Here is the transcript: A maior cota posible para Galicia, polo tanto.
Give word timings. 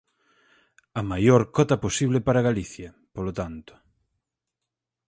A 0.99 1.01
maior 1.11 1.41
cota 1.57 1.81
posible 1.85 2.19
para 2.27 2.45
Galicia, 2.49 2.89
polo 3.15 3.31
tanto. 3.39 3.73